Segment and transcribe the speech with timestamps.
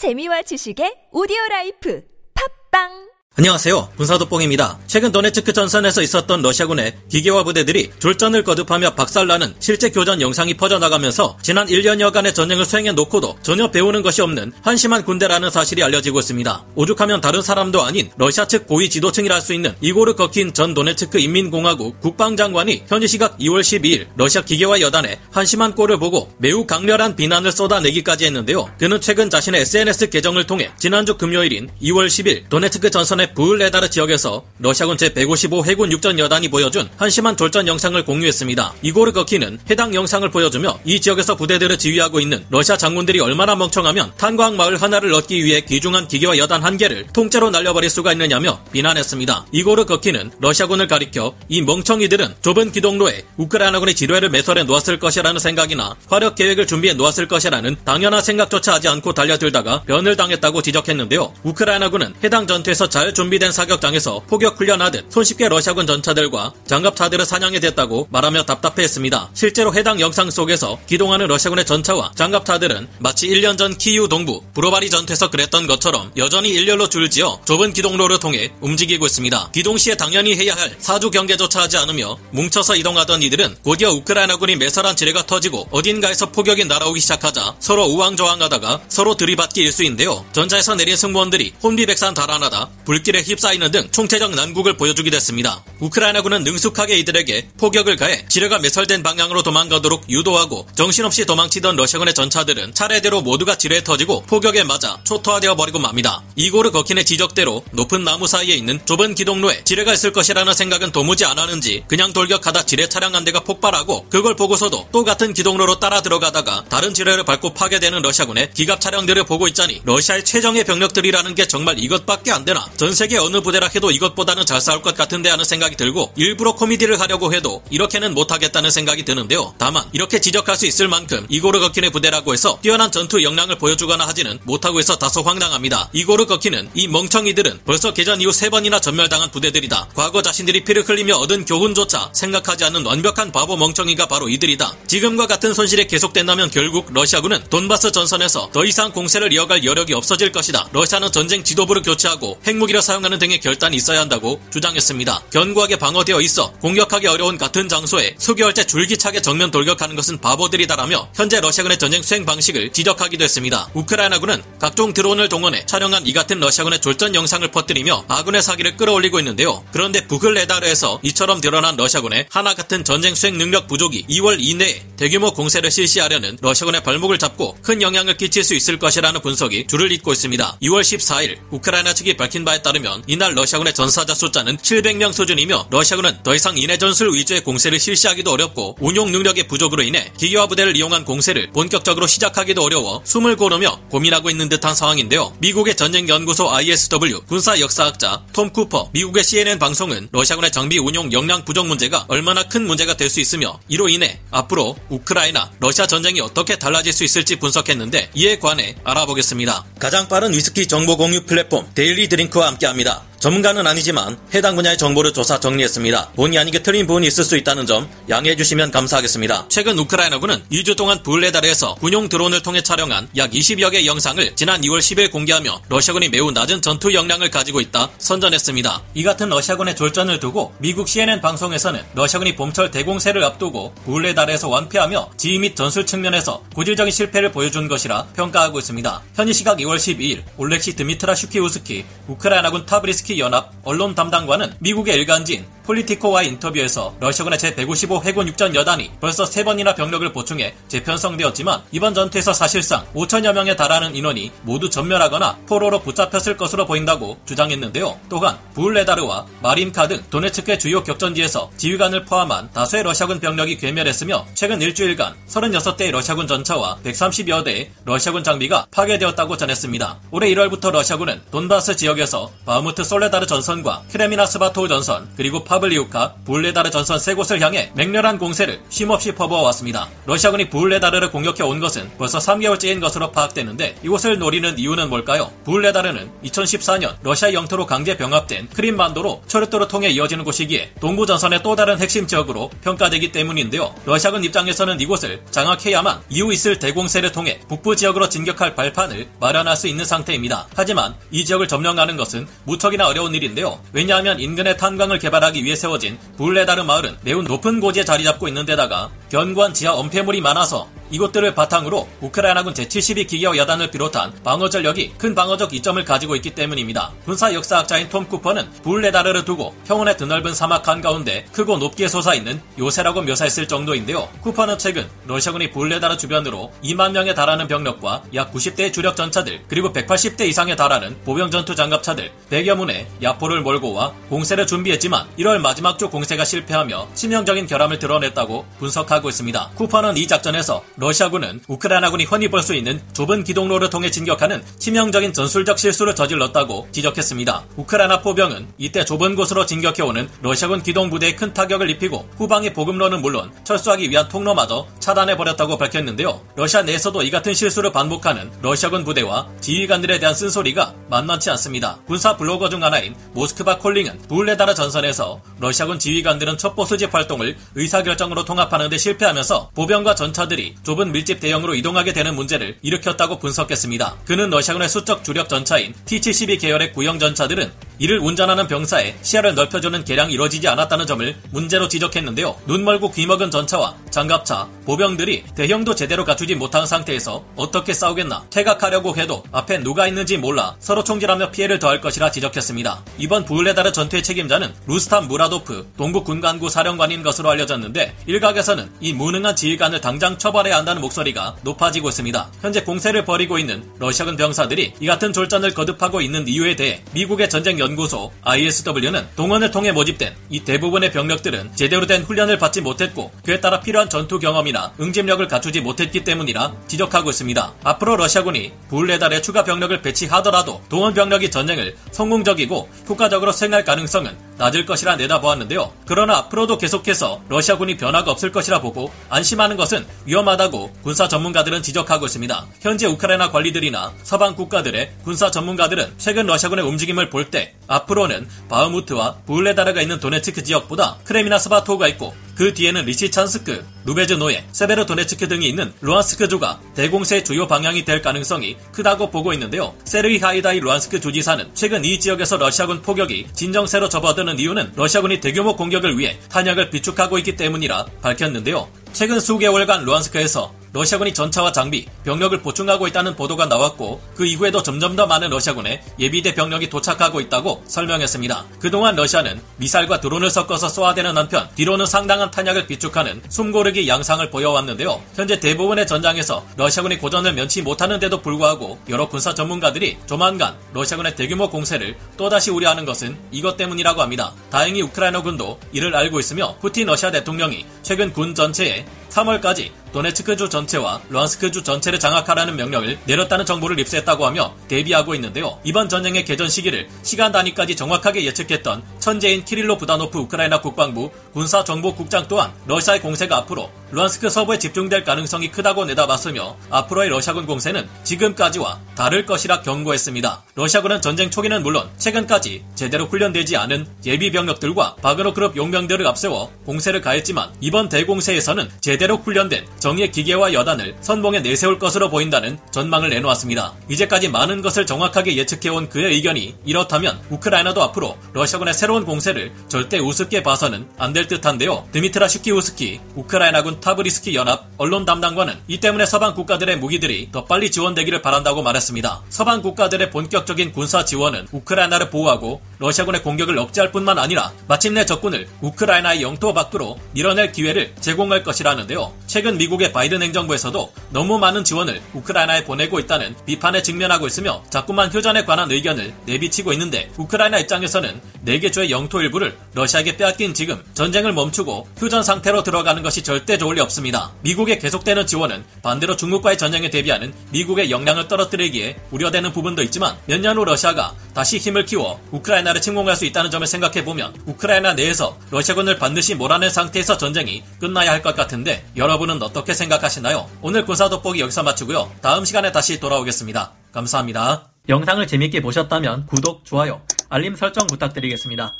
[0.00, 2.00] 재미와 지식의 audio life.
[2.32, 3.09] 팟빵
[3.40, 3.92] 안녕하세요.
[3.96, 4.78] 군사도뽕입니다.
[4.86, 11.66] 최근 도네츠크 전선에서 있었던 러시아군의 기계화 부대들이 졸전을 거듭하며 박살나는 실제 교전 영상이 퍼져나가면서 지난
[11.66, 16.66] 1년여간의 전쟁을 수행해 놓고도 전혀 배우는 것이 없는 한심한 군대라는 사실이 알려지고 있습니다.
[16.74, 21.18] 오죽하면 다른 사람도 아닌 러시아 측 고위 지도층이라 할 수 있는 이고르 거킨 전 도네츠크
[21.18, 27.52] 인민공화국 국방장관이 현지 시각 2월 12일 러시아 기계화 여단의 한심한 꼴을 보고 매우 강렬한 비난을
[27.52, 28.70] 쏟아내기까지 했는데요.
[28.78, 34.96] 그는 최근 자신의 SNS 계정을 통해 지난주 금요일인 2월 10일 도네츠크 전선의 부을레다르 지역에서 러시아군
[34.96, 38.74] 제155 해군 육전 여단이 보여준 한심한 졸전 영상을 공유했습니다.
[38.82, 44.56] 이고르 거킨은 해당 영상을 보여주며 이 지역에서 부대들을 지휘하고 있는 러시아 장군들이 얼마나 멍청하면 탄광
[44.56, 49.46] 마을 하나를 얻기 위해 귀중한 기계와 여단 한 개를 통째로 날려버릴 수가 있느냐며 비난했습니다.
[49.52, 56.34] 이고르 거키는 러시아군을 가리켜 이 멍청이들은 좁은 기동로에 우크라이나군의 지뢰를 매설해 놓았을 것이라는 생각이나 화력
[56.34, 61.32] 계획을 준비해 놓았을 것이라는 당연한 생각조차 하지 않고 달려들다가 변을 당했다고 지적했는데요.
[61.42, 68.44] 우크라이나군은 해당 전투에서 잘 준비된 사격장에서 포격 훈련하듯 손쉽게 러시아군 전차들과 장갑차들을 사냥해 댔다고 말하며
[68.44, 69.30] 답답해했습니다.
[69.34, 75.30] 실제로 해당 영상 속에서 기동하는 러시아군의 전차와 장갑차들은 마치 1년 전 키이우 동부 브로바리 전투에서
[75.30, 79.50] 그랬던 것처럼 여전히 일렬로 줄지어 좁은 기동로를 통해 움직이고 있습니다.
[79.52, 84.96] 기동 시에 당연히 해야 할 사주 경계조차 하지 않으며 뭉쳐서 이동하던 이들은 곧이어 우크라이나군이 매설한
[84.96, 90.24] 지뢰가 터지고 어딘가에서 포격이 날아오기 시작하자 서로 우왕좌왕하다가 서로 들이받기 일수인데요.
[90.32, 95.64] 전차에서 내린 승무원들이 혼비백산 달아나다 불 길에 휩싸이는 등 총체적 난국을 보여주기도 했습니다.
[95.80, 103.22] 우크라이나군은 능숙하게 이들에게 포격을 가해 지뢰가 매설된 방향으로 도망가도록 유도하고 정신없이 도망치던 러시아군의 전차들은 차례대로
[103.22, 106.22] 모두가 지뢰에 터지고 포격에 맞아 초토화되어 버리고 맙니다.
[106.36, 111.38] 이고르 거킨의 지적대로 높은 나무 사이에 있는 좁은 기동로에 지뢰가 있을 것이라는 생각은 도무지 안
[111.38, 116.64] 하는지 그냥 돌격하다 지뢰 차량 한 대가 폭발하고 그걸 보고서도 또 같은 기동로로 따라 들어가다가
[116.68, 122.30] 다른 지뢰를 밟고 파괴되는 러시아군의 기갑 차량들을 보고 있자니 러시아의 최정의 병력들이라는 게 정말 이것밖에
[122.30, 126.12] 안 되나 전 세계 어느 부대라 해도 이것보다는 잘 싸울 것 같은데 하는 생각이 들고
[126.16, 129.54] 일부러 코미디를 하려고 해도 이렇게는 못하겠다는 생각이 드는데요.
[129.58, 134.38] 다만 이렇게 지적할 수 있을 만큼 이고르 거킨의 부대라고 해서 뛰어난 전투 역량을 보여주거나 하지는
[134.44, 135.90] 못하고 있어 다소 황당합니다.
[135.92, 139.88] 이고르 거킨은 이 멍청이들은 벌써 개전 이후 세 번이나 전멸당한 부대들이다.
[139.94, 144.76] 과거 자신들이 피를 흘리며 얻은 교훈조차 생각하지 않는 완벽한 바보 멍청이가 바로 이들이다.
[144.86, 150.68] 지금과 같은 손실이 계속된다면 결국 러시아군은 돈바스 전선에서 더 이상 공세를 이어갈 여력이 없어질 것이다.
[150.72, 155.24] 러시아는 전쟁 지도부를 교체하고 핵무기를 사용하는 등의 결단이 있어야 한다고 주장했습니다.
[155.32, 161.78] 견고하게 방어되어 있어 공격하기 어려운 같은 장소에 수개월째 줄기차게 정면 돌격하는 것은 바보들이다라며 현재 러시아군의
[161.78, 163.68] 전쟁 수행 방식을 지적하기도 했습니다.
[163.74, 169.62] 우크라이나군은 각종 드론을 동원해 촬영한 이 같은 러시아군의 졸전 영상을 퍼뜨리며 아군의 사기를 끌어올리고 있는데요.
[169.72, 175.70] 그런데 부을레다르에서 이처럼 드러난 러시아군의 하나 같은 전쟁 수행 능력 부족이 2월 이내에 대규모 공세를
[175.70, 180.58] 실시하려는 러시아군의 발목을 잡고 큰 영향을 끼칠 수 있을 것이라는 분석이 줄을 잇고 있습니다.
[180.62, 186.34] 2월 14일 우크라이나 측이 밝힌 바에 따르면 이날 러시아군의 전사자 숫자는 700명 수준이며 러시아군은 더
[186.34, 191.50] 이상 인해 전술 위주의 공세를 실시하기도 어렵고 운용 능력의 부족으로 인해 기계화 부대를 이용한 공세를
[191.52, 195.34] 본격적으로 시작하기도 어려워 숨을 고르며 고민하고 있는 듯한 상황인데요.
[195.40, 201.66] 미국의 전쟁연구소 ISW 군사 역사학자 톰 쿠퍼 미국의 CNN 방송은 러시아군의 장비 운용 역량 부족
[201.66, 206.92] 문제가 얼마나 큰 문제가 될 수 있으며 이로 인해 앞으로 우크라이나 러시아 전쟁이 어떻게 달라질
[206.92, 209.66] 수 있을지 분석했는데 이에 관해 알아보겠습니다.
[209.78, 213.09] 가장 빠른 위스키 정보 공유 플랫폼 데일리 드링크와 함께 합니다.
[213.20, 216.12] 전문가는 아니지만 해당 분야의 정보를 조사 정리했습니다.
[216.16, 219.44] 본의 아니게 틀린 부분이 있을 수 있다는 점 양해해 주시면 감사하겠습니다.
[219.50, 224.78] 최근 우크라이나군은 2주 동안 부을레다르에서 군용 드론을 통해 촬영한 약 20여 개 영상을 지난 2월
[224.78, 228.82] 10일 공개하며 러시아군이 매우 낮은 전투 역량을 가지고 있다 선전했습니다.
[228.94, 235.38] 이 같은 러시아군의 졸전을 두고 미국 CNN 방송에서는 러시아군이 봄철 대공세를 앞두고 부을레다르에서 완패하며 지휘
[235.38, 239.02] 및 전술 측면에서 고질적인 실패를 보여준 것이라 평가하고 있습니다.
[239.14, 246.28] 현지 시각 2월 12일 올렉시 드미트라 슈키우스키 우크라이나군 타브리스키 연합 언론 담당관은 미국의 일간지인 폴리티코와의
[246.28, 252.84] 인터뷰에서 러시아군의 제155 해군 육전 여단이 벌써 세 번이나 병력을 보충해 재편성되었지만 이번 전투에서 사실상
[252.92, 258.00] 5천여 명에 달하는 인원이 모두 전멸하거나 포로로 붙잡혔을 것으로 보인다고 주장했는데요.
[258.08, 265.14] 또한 부흘레다르와 마린카 등 도네츠크의 주요 격전지에서 지휘관을 포함한 다수의 러시아군 병력이 괴멸했으며 최근 일주일간
[265.28, 270.00] 36대의 러시아군 전차와 130여 대의 러시아군 장비가 파괴되었다고 전했습니다.
[270.10, 276.70] 올해 1월부터 러시아군은 돈바스 지역에서 바흐무트 솔레다르 전선과 크레미나 스바토우 전선 그리고 파 파블리우카, 부흘레다르
[276.70, 279.88] 전선 세 곳을 향해 맹렬한 공세를 쉼없이 퍼부어 왔습니다.
[280.06, 285.30] 러시아군이 부흘레다르를 공격해 온 것은 벌써 3개월째인 것으로 파악되는데 이곳을 노리는 이유는 뭘까요?
[285.44, 291.78] 불레다르는 2014년 러시아 영토로 강제 병합된 크림반도로 철도를 통해 이어지는 곳이기에 동부 전선의 또 다른
[291.78, 293.74] 핵심 지역으로 평가되기 때문인데요.
[293.84, 299.84] 러시아군 입장에서는 이곳을 장악해야만 이후 있을 대공세를 통해 북부 지역으로 진격할 발판을 마련할 수 있는
[299.84, 300.48] 상태입니다.
[300.56, 303.60] 하지만 이 지역을 점령하는 것은 무척이나 어려운 일인데요.
[303.72, 308.90] 왜냐하면 인근의 탄광을 개발하기 위해 세워진 불레다르 마을은 매우 높은 고지에 자리 잡고 있는 데다가
[309.10, 315.54] 견고한 지하 엄폐물이 많아서 이곳들을 바탕으로 우크라이나군 제72 기계화 여단을 비롯한 방어 전력이 큰 방어적
[315.54, 316.92] 이점을 가지고 있기 때문입니다.
[317.04, 323.48] 군사 역사학자인 톰 쿠퍼는 불레다르를 두고 평원의 드넓은 사막 한가운데 크고 높게 솟아있는 요새라고 묘사했을
[323.48, 324.08] 정도인데요.
[324.20, 330.22] 쿠퍼는 최근 러시아군이 불레다르 주변으로 2만 명에 달하는 병력과 약 90대의 주력 전차들 그리고 180대
[330.22, 335.88] 이상에 달하는 보병 전투 장갑차들 100여 문의 야포를 몰고 와 공세를 준비했지만 1월 마지막 주
[335.90, 339.50] 공세가 실패하며 치명적인 결함을 드러냈다고 분석하고 있습니다.
[339.54, 345.58] 쿠퍼는 이 작전에서 러시아군은 우크라이나군이 흔히 볼 수 있는 좁은 기동로를 통해 진격하는 치명적인 전술적
[345.58, 347.44] 실수를 저질렀다고 지적했습니다.
[347.56, 353.30] 우크라이나 포병은 이때 좁은 곳으로 진격해오는 러시아군 기동 부대에 큰 타격을 입히고 후방의 보급로는 물론
[353.44, 356.22] 철수하기 위한 통로마저 차단해버렸다고 밝혔는데요.
[356.34, 361.78] 러시아 내에서도 이 같은 실수를 반복하는 러시아군 부대와 지휘관들에 대한 쓴소리가 만만치 않습니다.
[361.86, 368.70] 군사 블로거 중 하나인 모스크바 콜링은 불레다르 전선에서 러시아군 지휘관들은 첩보 수집 활동을 의사결정으로 통합하는
[368.70, 374.02] 데 실패하면서 보병과 전차들이 좁은 밀집 대형으로 이동하게 되는 문제를 일으켰다고 분석했습니다.
[374.04, 377.50] 그는 러시아군의 수적 주력 전차인 T-72 계열의 구형 전차들은
[377.80, 382.36] 이를 운전하는 병사의 시야를 넓혀주는 개량이 이루어지지 않았다는 점을 문제로 지적했는데요.
[382.46, 388.94] 눈 멀고 귀 먹은 전차와 장갑차, 보병들이 대형도 제대로 갖추지 못한 상태에서 어떻게 싸우겠나 퇴각하려고
[388.96, 392.84] 해도 앞에 누가 있는지 몰라 서로 총질하며 피해를 더할 것이라 지적했습니다.
[392.98, 399.80] 이번 부울레다르 전투의 책임자는 루스탄 무라도프 동부 군간구 사령관인 것으로 알려졌는데 일각에서는 이 무능한 지휘관을
[399.80, 402.30] 당장 처벌해야 한다는 목소리가 높아지고 있습니다.
[402.42, 407.58] 현재 공세를 벌이고 있는 러시아군 병사들이 이 같은 졸전을 거듭하고 있는 이유에 대해 미국의 전쟁
[407.58, 413.40] 연 구소 ISW는 동원을 통해 모집된 이 대부분의 병력들은 제대로 된 훈련을 받지 못했고 그에
[413.40, 417.54] 따라 필요한 전투 경험이나 응집력을 갖추지 못했기 때문이라 지적하고 있습니다.
[417.64, 424.96] 앞으로 러시아군이 불레달에 추가 병력을 배치하더라도 동원 병력이 전쟁을 성공적이고 효과적으로 수행할 가능성은 낮을 것이라
[424.96, 425.70] 내다보았는데요.
[425.86, 432.46] 그러나 앞으로도 계속해서 러시아군이 변화가 없을 것이라 보고 안심하는 것은 위험하다고 군사 전문가들은 지적하고 있습니다.
[432.60, 439.82] 현재 우크라이나 관리들이나 서방 국가들의 군사 전문가들은 최근 러시아군의 움직임을 볼 때 앞으로는 바흐무트와 불레다르가
[439.82, 447.22] 있는 도네츠크 지역보다 크레미나 스바토가 있고 그 뒤에는 리시찬스크, 루베즈노에, 세베르도네츠크 등이 있는 루안스크주가 대공세의
[447.22, 449.74] 주요 방향이 될 가능성이 크다고 보고 있는데요.
[449.84, 455.98] 세르히 하이다이 루안스크 주지사는 최근 이 지역에서 러시아군 포격이 진정세로 접어드는 이유는 러시아군이 대규모 공격을
[455.98, 458.70] 위해 탄약을 비축하고 있기 때문이라 밝혔는데요.
[458.94, 465.06] 최근 수개월간 루안스크에서 러시아군이 전차와 장비, 병력을 보충하고 있다는 보도가 나왔고 그 이후에도 점점 더
[465.06, 468.44] 많은 러시아군의 예비대 병력이 도착하고 있다고 설명했습니다.
[468.60, 475.02] 그동안 러시아는 미사일과 드론을 섞어서 쏘아대는 한편 뒤로는 상당한 탄약을 비축하는 숨고르기 양상을 보여왔는데요.
[475.14, 481.96] 현재 대부분의 전장에서 러시아군이 고전을 면치 못하는데도 불구하고 여러 군사 전문가들이 조만간 러시아군의 대규모 공세를
[482.16, 484.32] 또다시 우려하는 것은 이것 때문이라고 합니다.
[484.50, 491.62] 다행히 우크라이나군도 이를 알고 있으며 푸틴 러시아 대통령이 최근 군 전체에 3월까지 도네츠크주 전체와 루안스크주
[491.62, 495.58] 전체를 장악하라는 명령을 내렸다는 정보를 입수했다고 하며 대비하고 있는데요.
[495.64, 502.52] 이번 전쟁의 개전 시기를 시간 단위까지 정확하게 예측했던 천재인 키릴로 부다노프 우크라이나 국방부 군사정보국장 또한
[502.66, 509.62] 러시아의 공세가 앞으로 루안스크 서부에 집중될 가능성이 크다고 내다봤으며 앞으로의 러시아군 공세는 지금까지와 다를 것이라
[509.62, 510.44] 경고했습니다.
[510.54, 517.00] 러시아군은 전쟁 초기는 물론 최근까지 제대로 훈련되지 않은 예비 병력들과 바그너 그룹 용병들을 앞세워 공세를
[517.00, 523.74] 가했지만 이번 대공세에서는 제대로 훈련된 정예 기계와 여단을 선봉에 내세울 것으로 보인다는 전망을 내놓았습니다.
[523.88, 530.42] 이제까지 많은 것을 정확하게 예측해온 그의 의견이 이렇다면 우크라이나도 앞으로 러시아군의 새로운 공세를 절대 우습게
[530.42, 531.88] 봐서는 안 될 듯한데요.
[531.90, 538.22] 드미트라 슈키우스키 우크라이나군 타브리스키 연합 언론 담당관은 이 때문에 서방 국가들의 무기들이 더 빨리 지원되기를
[538.22, 539.22] 바란다고 말했습니다.
[539.28, 546.22] 서방 국가들의 본격적인 군사 지원은 우크라이나를 보호하고 러시아군의 공격을 억제할 뿐만 아니라 마침내 적군을 우크라이나의
[546.22, 549.12] 영토 밖으로 밀어낼 기회를 제공할 것이라는데요.
[549.26, 555.44] 최근 미국의 바이든 행정부에서도 너무 많은 지원을 우크라이나에 보내고 있다는 비판에 직면하고 있으며 자꾸만 휴전에
[555.44, 561.32] 관한 의견을 내비치고 있는데 우크라이나 입장에서는 4개 주의 애초에 영토 일부를 러시아에게 빼앗긴 지금 전쟁을
[561.32, 564.32] 멈추고 휴전 상태로 들어가는 것이 절대 좋을 리 없습니다.
[564.42, 570.56] 미국의 계속되는 지원은 반대로 중국과의 전쟁에 대비하는 미국의 역량을 떨어뜨리기에 우려되는 부분도 있지만 몇 년
[570.56, 575.98] 후 러시아가 다시 힘을 키워 우크라이나를 침공할 수 있다는 점을 생각해 보면 우크라이나 내에서 러시아군을
[575.98, 580.46] 반드시 몰아낸 상태에서 전쟁이 끝나야 할 것 같은데 여러분은 어떻게 생각하시나요?
[580.60, 582.10] 오늘 군사 돋보기 여기서 마치고요.
[582.20, 583.72] 다음 시간에 다시 돌아오겠습니다.
[583.92, 584.68] 감사합니다.
[584.88, 587.00] 영상을 재밌게 보셨다면 구독, 좋아요,
[587.32, 588.74] 알림 설정 부탁드리겠습니다.